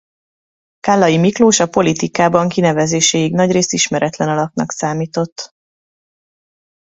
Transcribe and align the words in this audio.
Kállay 0.79 1.17
Miklós 1.17 1.59
a 1.59 1.67
politikában 1.69 2.49
kinevezéséig 2.49 3.33
nagyrészt 3.33 3.71
ismeretlen 3.73 4.29
alaknak 4.29 4.71
számított. 4.71 5.53